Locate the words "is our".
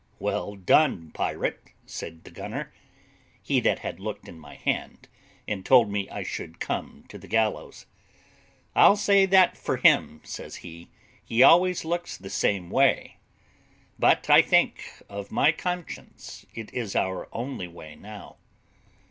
16.73-17.29